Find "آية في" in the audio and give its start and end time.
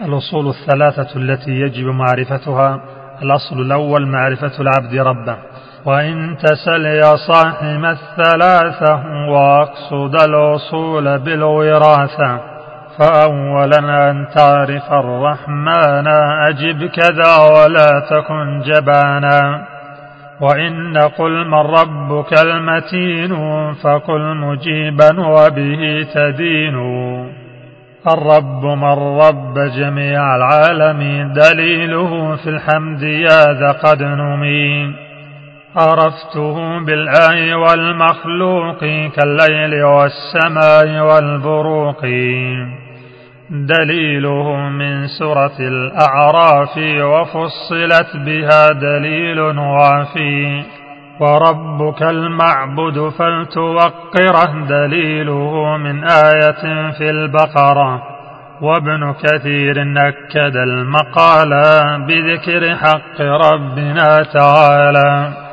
56.04-57.10